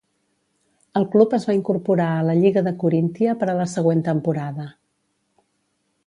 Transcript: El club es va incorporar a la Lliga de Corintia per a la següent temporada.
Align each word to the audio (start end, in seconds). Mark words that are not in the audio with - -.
El 0.99 1.03
club 1.15 1.33
es 1.37 1.43
va 1.49 1.55
incorporar 1.57 2.07
a 2.13 2.23
la 2.29 2.35
Lliga 2.39 2.63
de 2.67 2.73
Corintia 2.83 3.35
per 3.43 3.49
a 3.53 3.55
la 3.59 3.67
següent 3.75 4.01
temporada. 4.11 4.67